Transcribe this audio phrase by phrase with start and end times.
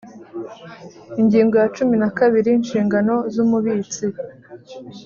[1.21, 4.05] Ingingo ya cumi na kabiri: Inshingano z’Umubitsi